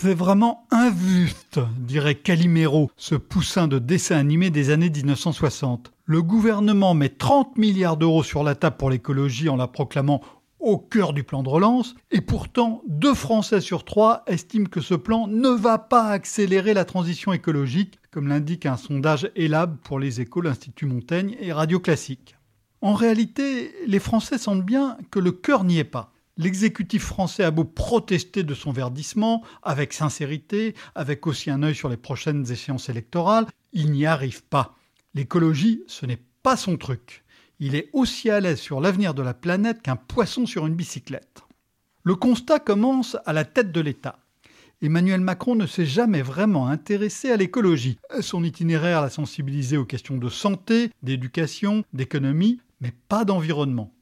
C'est 0.00 0.14
vraiment 0.14 0.64
injuste, 0.70 1.58
dirait 1.76 2.14
Calimero, 2.14 2.88
ce 2.96 3.16
poussin 3.16 3.66
de 3.66 3.80
dessin 3.80 4.16
animé 4.16 4.48
des 4.50 4.70
années 4.70 4.90
1960. 4.90 5.90
Le 6.04 6.22
gouvernement 6.22 6.94
met 6.94 7.08
30 7.08 7.58
milliards 7.58 7.96
d'euros 7.96 8.22
sur 8.22 8.44
la 8.44 8.54
table 8.54 8.76
pour 8.76 8.90
l'écologie 8.90 9.48
en 9.48 9.56
la 9.56 9.66
proclamant 9.66 10.20
au 10.60 10.78
cœur 10.78 11.12
du 11.12 11.24
plan 11.24 11.42
de 11.42 11.48
relance, 11.48 11.96
et 12.12 12.20
pourtant 12.20 12.82
deux 12.86 13.12
Français 13.12 13.60
sur 13.60 13.84
trois 13.84 14.22
estiment 14.28 14.68
que 14.68 14.80
ce 14.80 14.94
plan 14.94 15.26
ne 15.26 15.48
va 15.48 15.78
pas 15.78 16.10
accélérer 16.10 16.74
la 16.74 16.84
transition 16.84 17.32
écologique, 17.32 17.98
comme 18.12 18.28
l'indique 18.28 18.66
un 18.66 18.76
sondage 18.76 19.32
ELAB 19.34 19.78
pour 19.82 19.98
les 19.98 20.20
écoles 20.20 20.44
l'Institut 20.44 20.86
Montaigne 20.86 21.36
et 21.40 21.52
Radio 21.52 21.80
Classique. 21.80 22.36
En 22.82 22.94
réalité, 22.94 23.74
les 23.84 23.98
Français 23.98 24.38
sentent 24.38 24.64
bien 24.64 24.96
que 25.10 25.18
le 25.18 25.32
cœur 25.32 25.64
n'y 25.64 25.80
est 25.80 25.82
pas. 25.82 26.12
L'exécutif 26.38 27.02
français 27.02 27.42
a 27.42 27.50
beau 27.50 27.64
protester 27.64 28.44
de 28.44 28.54
son 28.54 28.70
verdissement, 28.70 29.42
avec 29.64 29.92
sincérité, 29.92 30.74
avec 30.94 31.26
aussi 31.26 31.50
un 31.50 31.64
œil 31.64 31.74
sur 31.74 31.88
les 31.88 31.96
prochaines 31.96 32.50
échéances 32.50 32.88
électorales, 32.88 33.46
il 33.72 33.90
n'y 33.90 34.06
arrive 34.06 34.44
pas. 34.44 34.76
L'écologie, 35.14 35.82
ce 35.88 36.06
n'est 36.06 36.22
pas 36.44 36.56
son 36.56 36.76
truc. 36.76 37.24
Il 37.58 37.74
est 37.74 37.90
aussi 37.92 38.30
à 38.30 38.38
l'aise 38.38 38.60
sur 38.60 38.80
l'avenir 38.80 39.14
de 39.14 39.22
la 39.22 39.34
planète 39.34 39.82
qu'un 39.82 39.96
poisson 39.96 40.46
sur 40.46 40.64
une 40.64 40.76
bicyclette. 40.76 41.42
Le 42.04 42.14
constat 42.14 42.60
commence 42.60 43.16
à 43.26 43.32
la 43.32 43.44
tête 43.44 43.72
de 43.72 43.80
l'État. 43.80 44.20
Emmanuel 44.80 45.20
Macron 45.20 45.56
ne 45.56 45.66
s'est 45.66 45.86
jamais 45.86 46.22
vraiment 46.22 46.68
intéressé 46.68 47.32
à 47.32 47.36
l'écologie. 47.36 47.98
Son 48.20 48.44
itinéraire 48.44 49.02
l'a 49.02 49.10
sensibilisé 49.10 49.76
aux 49.76 49.84
questions 49.84 50.16
de 50.16 50.28
santé, 50.28 50.92
d'éducation, 51.02 51.82
d'économie, 51.92 52.60
mais 52.80 52.92
pas 53.08 53.24
d'environnement. 53.24 53.92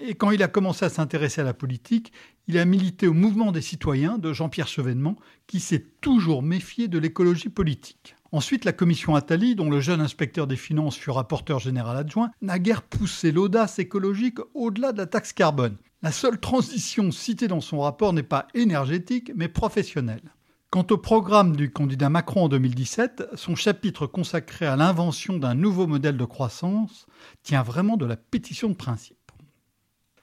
Et 0.00 0.14
quand 0.14 0.30
il 0.30 0.42
a 0.42 0.48
commencé 0.48 0.84
à 0.84 0.90
s'intéresser 0.90 1.40
à 1.40 1.44
la 1.44 1.54
politique, 1.54 2.12
il 2.46 2.56
a 2.56 2.64
milité 2.64 3.08
au 3.08 3.14
mouvement 3.14 3.50
des 3.50 3.60
citoyens 3.60 4.16
de 4.16 4.32
Jean-Pierre 4.32 4.68
Chevènement, 4.68 5.16
qui 5.48 5.58
s'est 5.58 5.86
toujours 6.00 6.42
méfié 6.42 6.86
de 6.86 6.98
l'écologie 6.98 7.48
politique. 7.48 8.14
Ensuite, 8.30 8.64
la 8.64 8.72
commission 8.72 9.16
Attali, 9.16 9.56
dont 9.56 9.70
le 9.70 9.80
jeune 9.80 10.00
inspecteur 10.00 10.46
des 10.46 10.56
finances 10.56 10.96
fut 10.96 11.10
rapporteur 11.10 11.58
général 11.58 11.96
adjoint, 11.96 12.30
n'a 12.42 12.58
guère 12.58 12.82
poussé 12.82 13.32
l'audace 13.32 13.78
écologique 13.80 14.38
au-delà 14.54 14.92
de 14.92 14.98
la 14.98 15.06
taxe 15.06 15.32
carbone. 15.32 15.78
La 16.02 16.12
seule 16.12 16.38
transition 16.38 17.10
citée 17.10 17.48
dans 17.48 17.60
son 17.60 17.80
rapport 17.80 18.12
n'est 18.12 18.22
pas 18.22 18.46
énergétique, 18.54 19.32
mais 19.34 19.48
professionnelle. 19.48 20.32
Quant 20.70 20.86
au 20.90 20.98
programme 20.98 21.56
du 21.56 21.72
candidat 21.72 22.10
Macron 22.10 22.44
en 22.44 22.48
2017, 22.48 23.30
son 23.34 23.56
chapitre 23.56 24.06
consacré 24.06 24.66
à 24.66 24.76
l'invention 24.76 25.38
d'un 25.38 25.54
nouveau 25.54 25.86
modèle 25.86 26.18
de 26.18 26.24
croissance 26.24 27.06
tient 27.42 27.62
vraiment 27.62 27.96
de 27.96 28.06
la 28.06 28.16
pétition 28.16 28.68
de 28.68 28.74
principe. 28.74 29.17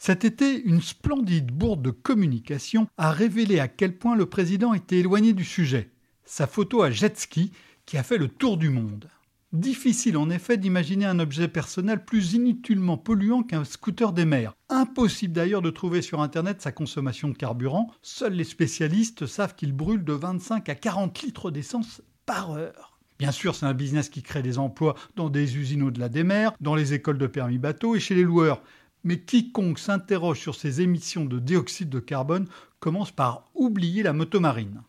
Cet 0.06 0.24
été, 0.24 0.62
une 0.66 0.84
splendide 0.84 1.52
bourde 1.52 1.82
de 1.82 1.90
communication 1.90 2.86
a 2.96 3.10
révélé 3.10 3.60
à 3.60 3.68
quel 3.68 3.98
point 3.98 4.16
le 4.16 4.28
président 4.28 4.76
était 4.76 5.00
éloigné 5.00 5.34
du 5.34 5.44
sujet. 5.44 5.90
Sa 6.26 6.46
photo 6.46 6.84
à 6.84 6.92
jet 6.92 7.18
ski 7.18 7.52
qui 7.88 7.98
a 7.98 8.04
fait 8.04 8.20
le 8.20 8.28
tour 8.28 8.58
du 8.58 8.70
monde. 8.70 9.10
Difficile 9.52 10.18
en 10.18 10.30
effet 10.30 10.58
d'imaginer 10.58 11.06
un 11.06 11.18
objet 11.18 11.48
personnel 11.48 12.06
plus 12.06 12.34
inutilement 12.34 13.00
polluant 13.00 13.42
qu'un 13.42 13.64
scooter 13.64 14.14
des 14.14 14.26
mers. 14.26 14.54
Impossible 14.70 15.34
d'ailleurs 15.34 15.64
de 15.64 15.72
trouver 15.72 16.04
sur 16.04 16.22
Internet 16.22 16.62
sa 16.62 16.72
consommation 16.72 17.28
de 17.28 17.34
carburant. 17.34 17.90
Seuls 18.04 18.34
les 18.34 18.44
spécialistes 18.44 19.26
savent 19.26 19.56
qu'il 19.56 19.74
brûle 19.74 20.04
de 20.04 20.14
25 20.14 20.70
à 20.70 20.76
40 20.76 21.24
litres 21.24 21.50
d'essence 21.50 22.04
par 22.28 22.52
heure. 22.52 23.00
Bien 23.18 23.32
sûr, 23.32 23.56
c'est 23.56 23.66
un 23.66 23.74
business 23.74 24.10
qui 24.10 24.22
crée 24.22 24.42
des 24.42 24.60
emplois 24.60 24.96
dans 25.16 25.30
des 25.30 25.58
usines 25.58 25.84
au-delà 25.84 26.10
des 26.10 26.24
mers, 26.24 26.52
dans 26.60 26.76
les 26.76 26.94
écoles 26.94 27.18
de 27.18 27.28
permis 27.28 27.58
bateau 27.58 27.96
et 27.96 28.00
chez 28.00 28.14
les 28.14 28.24
loueurs. 28.24 28.62
Mais 29.06 29.20
quiconque 29.20 29.80
s'interroge 29.80 30.42
sur 30.42 30.56
ces 30.56 30.82
émissions 30.82 31.24
de 31.24 31.40
dioxyde 31.40 31.90
de 31.90 32.00
carbone 32.00 32.48
commence 32.80 33.12
par 33.12 33.46
oublier 33.54 34.04
la 34.04 34.12
motomarine. 34.12 34.82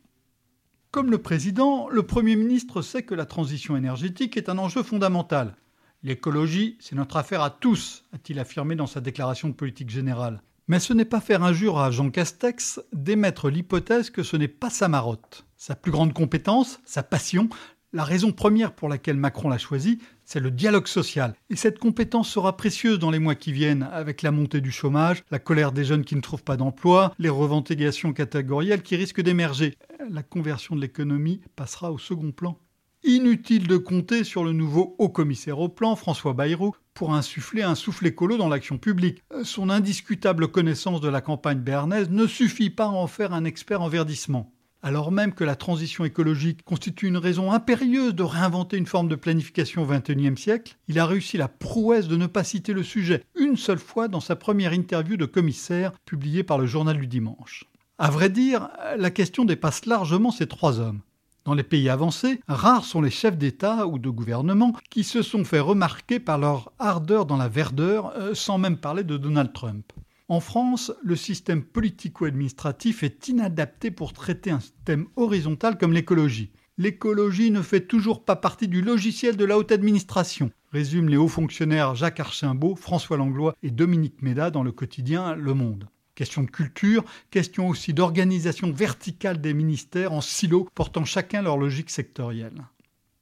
Comme 0.90 1.10
le 1.10 1.18
président, 1.18 1.88
le 1.88 2.02
Premier 2.02 2.34
ministre 2.34 2.80
sait 2.82 3.02
que 3.02 3.14
la 3.14 3.26
transition 3.26 3.76
énergétique 3.76 4.36
est 4.36 4.48
un 4.48 4.56
enjeu 4.56 4.82
fondamental. 4.82 5.54
L'écologie, 6.02 6.78
c'est 6.80 6.96
notre 6.96 7.18
affaire 7.18 7.42
à 7.42 7.50
tous, 7.50 8.04
a-t-il 8.14 8.38
affirmé 8.38 8.74
dans 8.74 8.86
sa 8.86 9.00
déclaration 9.00 9.48
de 9.48 9.54
politique 9.54 9.90
générale. 9.90 10.42
Mais 10.68 10.80
ce 10.80 10.94
n'est 10.94 11.04
pas 11.04 11.20
faire 11.20 11.42
injure 11.42 11.78
à 11.78 11.90
Jean 11.90 12.10
Castex 12.10 12.80
d'émettre 12.92 13.50
l'hypothèse 13.50 14.10
que 14.10 14.22
ce 14.22 14.36
n'est 14.36 14.48
pas 14.48 14.70
sa 14.70 14.88
marotte. 14.88 15.46
Sa 15.56 15.76
plus 15.76 15.92
grande 15.92 16.12
compétence, 16.12 16.80
sa 16.84 17.02
passion, 17.02 17.48
la 17.92 18.04
raison 18.04 18.32
première 18.32 18.72
pour 18.72 18.88
laquelle 18.88 19.16
Macron 19.16 19.48
l'a 19.48 19.58
choisi, 19.58 19.98
c'est 20.26 20.40
le 20.40 20.50
dialogue 20.50 20.88
social. 20.88 21.34
Et 21.48 21.56
cette 21.56 21.78
compétence 21.78 22.28
sera 22.28 22.56
précieuse 22.56 22.98
dans 22.98 23.10
les 23.10 23.20
mois 23.20 23.36
qui 23.36 23.52
viennent, 23.52 23.88
avec 23.92 24.22
la 24.22 24.32
montée 24.32 24.60
du 24.60 24.72
chômage, 24.72 25.22
la 25.30 25.38
colère 25.38 25.72
des 25.72 25.84
jeunes 25.84 26.04
qui 26.04 26.16
ne 26.16 26.20
trouvent 26.20 26.42
pas 26.42 26.56
d'emploi, 26.56 27.14
les 27.18 27.28
revendications 27.28 28.12
catégorielles 28.12 28.82
qui 28.82 28.96
risquent 28.96 29.22
d'émerger. 29.22 29.78
La 30.10 30.22
conversion 30.22 30.76
de 30.76 30.80
l'économie 30.80 31.40
passera 31.54 31.92
au 31.92 31.98
second 31.98 32.32
plan. 32.32 32.58
Inutile 33.04 33.68
de 33.68 33.76
compter 33.76 34.24
sur 34.24 34.42
le 34.42 34.52
nouveau 34.52 34.96
haut-commissaire 34.98 35.60
au 35.60 35.68
plan, 35.68 35.94
François 35.94 36.32
Bayrou, 36.32 36.74
pour 36.92 37.14
insuffler 37.14 37.62
un 37.62 37.76
souffle 37.76 38.06
écolo 38.06 38.36
dans 38.36 38.48
l'action 38.48 38.78
publique. 38.78 39.22
Son 39.44 39.70
indiscutable 39.70 40.48
connaissance 40.48 41.00
de 41.00 41.08
la 41.08 41.20
campagne 41.20 41.60
béarnaise 41.60 42.10
ne 42.10 42.26
suffit 42.26 42.70
pas 42.70 42.86
à 42.86 42.88
en 42.88 43.06
faire 43.06 43.32
un 43.32 43.44
expert 43.44 43.80
en 43.80 43.88
verdissement 43.88 44.55
alors 44.86 45.10
même 45.10 45.34
que 45.34 45.42
la 45.42 45.56
transition 45.56 46.04
écologique 46.04 46.62
constitue 46.62 47.08
une 47.08 47.16
raison 47.16 47.50
impérieuse 47.50 48.14
de 48.14 48.22
réinventer 48.22 48.76
une 48.76 48.86
forme 48.86 49.08
de 49.08 49.16
planification 49.16 49.82
au 49.82 49.86
XXIe 49.86 50.36
siècle, 50.36 50.76
il 50.86 51.00
a 51.00 51.06
réussi 51.06 51.36
la 51.36 51.48
prouesse 51.48 52.06
de 52.06 52.14
ne 52.14 52.28
pas 52.28 52.44
citer 52.44 52.72
le 52.72 52.84
sujet 52.84 53.24
une 53.34 53.56
seule 53.56 53.80
fois 53.80 54.06
dans 54.06 54.20
sa 54.20 54.36
première 54.36 54.72
interview 54.72 55.16
de 55.16 55.26
commissaire 55.26 55.90
publiée 56.04 56.44
par 56.44 56.56
le 56.56 56.66
journal 56.66 56.98
du 56.98 57.08
dimanche. 57.08 57.64
À 57.98 58.12
vrai 58.12 58.30
dire, 58.30 58.68
la 58.96 59.10
question 59.10 59.44
dépasse 59.44 59.86
largement 59.86 60.30
ces 60.30 60.46
trois 60.46 60.78
hommes. 60.78 61.00
Dans 61.44 61.54
les 61.54 61.64
pays 61.64 61.88
avancés, 61.88 62.40
rares 62.46 62.84
sont 62.84 63.00
les 63.00 63.10
chefs 63.10 63.36
d'État 63.36 63.88
ou 63.88 63.98
de 63.98 64.08
gouvernement 64.08 64.72
qui 64.88 65.02
se 65.02 65.22
sont 65.22 65.42
fait 65.42 65.58
remarquer 65.58 66.20
par 66.20 66.38
leur 66.38 66.70
ardeur 66.78 67.26
dans 67.26 67.36
la 67.36 67.48
verdeur, 67.48 68.12
euh, 68.14 68.34
sans 68.34 68.58
même 68.58 68.76
parler 68.76 69.02
de 69.02 69.16
Donald 69.16 69.52
Trump. 69.52 69.92
En 70.28 70.40
France, 70.40 70.92
le 71.04 71.14
système 71.14 71.62
politico-administratif 71.62 73.04
est 73.04 73.28
inadapté 73.28 73.92
pour 73.92 74.12
traiter 74.12 74.50
un 74.50 74.58
thème 74.84 75.06
horizontal 75.14 75.78
comme 75.78 75.92
l'écologie. 75.92 76.50
L'écologie 76.78 77.52
ne 77.52 77.62
fait 77.62 77.86
toujours 77.86 78.24
pas 78.24 78.34
partie 78.34 78.66
du 78.66 78.82
logiciel 78.82 79.36
de 79.36 79.44
la 79.44 79.56
haute 79.56 79.70
administration, 79.70 80.50
résument 80.72 81.08
les 81.08 81.16
hauts 81.16 81.28
fonctionnaires 81.28 81.94
Jacques 81.94 82.18
Archimbault, 82.18 82.74
François 82.74 83.16
Langlois 83.16 83.54
et 83.62 83.70
Dominique 83.70 84.20
Méda 84.20 84.50
dans 84.50 84.64
le 84.64 84.72
quotidien 84.72 85.36
Le 85.36 85.54
Monde. 85.54 85.88
Question 86.16 86.42
de 86.42 86.50
culture, 86.50 87.04
question 87.30 87.68
aussi 87.68 87.94
d'organisation 87.94 88.72
verticale 88.72 89.40
des 89.40 89.54
ministères 89.54 90.12
en 90.12 90.20
silos 90.20 90.68
portant 90.74 91.04
chacun 91.04 91.40
leur 91.40 91.56
logique 91.56 91.90
sectorielle. 91.90 92.64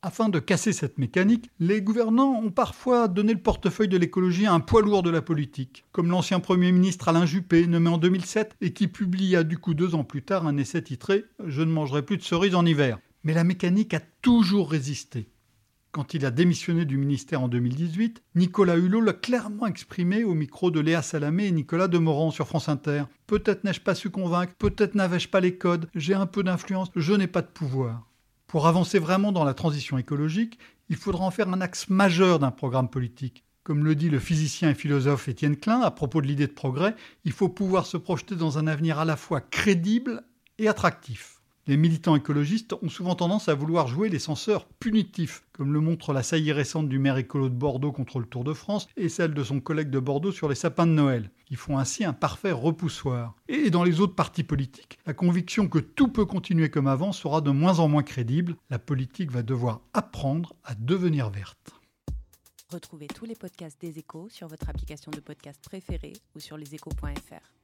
Afin 0.07 0.29
de 0.29 0.39
casser 0.39 0.75
cette 0.75 0.99
mécanique, 0.99 1.51
les 1.61 1.81
gouvernants 1.81 2.39
ont 2.39 2.51
parfois 2.51 3.09
donné 3.09 3.33
le 3.33 3.41
portefeuille 3.41 3.89
de 3.89 3.97
l'écologie 3.97 4.45
à 4.45 4.53
un 4.53 4.61
poids 4.61 4.83
lourd 4.83 5.03
de 5.03 5.09
la 5.09 5.23
politique, 5.23 5.87
comme 5.93 6.11
l'ancien 6.11 6.41
Premier 6.41 6.73
ministre 6.73 7.09
Alain 7.09 7.25
Juppé, 7.25 7.67
nommé 7.67 7.89
en 7.89 7.97
2007 7.97 8.55
et 8.61 8.75
qui 8.75 8.87
publia 8.87 9.45
du 9.45 9.57
coup 9.57 9.73
deux 9.73 9.95
ans 9.95 10.05
plus 10.05 10.21
tard 10.21 10.47
un 10.47 10.59
essai 10.59 10.83
titré 10.83 11.25
Je 11.47 11.63
ne 11.63 11.73
mangerai 11.73 12.03
plus 12.03 12.19
de 12.19 12.23
cerises 12.23 12.55
en 12.55 12.67
hiver. 12.67 12.99
Mais 13.23 13.33
la 13.33 13.45
mécanique 13.45 13.95
a 13.95 14.01
toujours 14.21 14.71
résisté. 14.71 15.31
Quand 15.91 16.13
il 16.13 16.27
a 16.27 16.31
démissionné 16.31 16.85
du 16.85 16.99
ministère 16.99 17.41
en 17.41 17.49
2018, 17.49 18.23
Nicolas 18.35 18.77
Hulot 18.77 19.01
l'a 19.01 19.15
clairement 19.15 19.67
exprimé 19.67 20.23
au 20.23 20.35
micro 20.35 20.71
de 20.71 20.81
Léa 20.81 21.01
Salamé 21.01 21.47
et 21.47 21.51
Nicolas 21.51 21.89
Demorand 21.89 22.31
sur 22.31 22.47
France 22.47 22.69
Inter. 22.69 23.05
Peut-être 23.27 23.65
n'ai-je 23.65 23.81
pas 23.81 23.95
su 23.95 24.11
convaincre, 24.11 24.53
peut-être 24.59 24.97
n'avais-je 24.97 25.31
pas 25.31 25.41
les 25.41 25.57
codes, 25.57 25.89
j'ai 25.95 26.13
un 26.13 26.27
peu 26.27 26.43
d'influence, 26.43 26.91
je 26.95 27.15
n'ai 27.15 27.27
pas 27.27 27.41
de 27.41 27.47
pouvoir. 27.47 28.07
Pour 28.55 28.69
avancer 28.69 29.01
vraiment 29.01 29.33
dans 29.33 29.43
la 29.43 29.53
transition 29.53 29.99
écologique, 29.99 30.61
il 30.89 30.95
faudra 30.95 31.25
en 31.25 31.33
faire 31.33 31.49
un 31.49 31.61
axe 31.61 31.89
majeur 31.89 32.39
d'un 32.39 32.53
programme 32.53 32.89
politique. 32.89 33.43
Comme 33.65 33.85
le 33.85 33.97
dit 33.97 34.11
le 34.11 34.21
physicien 34.21 34.71
et 34.71 34.77
philosophe 34.77 35.27
Étienne 35.27 35.57
Klein 35.57 35.81
à 35.81 35.91
propos 35.91 36.21
de 36.21 36.29
l'idée 36.29 36.47
de 36.47 36.53
progrès, 36.53 36.95
il 37.25 37.33
faut 37.33 37.49
pouvoir 37.49 37.85
se 37.85 37.97
projeter 37.97 38.37
dans 38.37 38.57
un 38.57 38.69
avenir 38.69 39.01
à 39.01 39.05
la 39.05 39.17
fois 39.17 39.41
crédible 39.41 40.23
et 40.59 40.69
attractif. 40.69 41.41
Les 41.67 41.79
militants 41.79 42.15
écologistes 42.15 42.75
ont 42.83 42.91
souvent 42.91 43.15
tendance 43.15 43.49
à 43.49 43.55
vouloir 43.55 43.87
jouer 43.87 44.11
les 44.11 44.19
censeurs 44.19 44.67
punitifs, 44.67 45.45
comme 45.55 45.73
le 45.73 45.81
montre 45.81 46.13
la 46.13 46.23
saillie 46.23 46.53
récente 46.53 46.91
du 46.91 46.99
maire 46.99 47.17
écolo 47.17 47.49
de 47.49 47.55
Bordeaux 47.55 47.91
contre 47.91 48.19
le 48.19 48.27
Tour 48.27 48.45
de 48.45 48.53
France 48.53 48.87
et 48.99 49.09
celle 49.09 49.33
de 49.33 49.43
son 49.43 49.61
collègue 49.61 49.89
de 49.89 49.99
Bordeaux 49.99 50.31
sur 50.31 50.51
les 50.51 50.57
sapins 50.57 50.87
de 50.87 50.93
Noël. 50.93 51.31
Ils 51.49 51.57
font 51.57 51.79
ainsi 51.79 52.05
un 52.05 52.13
parfait 52.13 52.53
repoussoir. 52.53 53.35
Et 53.49 53.71
dans 53.71 53.83
les 53.83 54.01
autres 54.01 54.15
partis 54.15 54.45
politiques, 54.45 54.99
la 55.07 55.15
conviction 55.15 55.67
que 55.67 55.79
tout 55.79 56.09
peut 56.09 56.27
continuer 56.27 56.69
comme 56.69 56.87
avant 56.87 57.13
sera 57.13 57.41
de 57.41 57.51
moins 57.51 57.79
en 57.79 57.89
moins 57.89 58.03
crédible. 58.03 58.57
La 58.69 58.79
politique 58.79 59.31
va 59.31 59.43
devoir 59.43 59.81
apprendre 59.95 60.55
à 60.65 60.75
devenir 60.75 61.31
verte. 61.31 61.73
Retrouvez 62.71 63.07
tous 63.07 63.25
les 63.25 63.37
podcasts 63.37 63.81
des 63.81 63.99
échos 63.99 64.29
sur 64.29 64.49
votre 64.49 64.69
application 64.69 65.11
de 65.11 65.21
podcast 65.21 65.61
préférée 65.65 66.15
ou 66.35 66.41
sur 66.41 66.59
leséchos.fr. 66.59 67.64